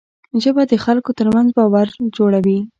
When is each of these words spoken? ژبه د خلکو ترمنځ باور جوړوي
ژبه 0.43 0.63
د 0.67 0.73
خلکو 0.85 1.11
ترمنځ 1.19 1.49
باور 1.57 1.87
جوړوي 2.17 2.59